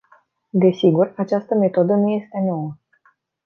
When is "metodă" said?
1.55-1.93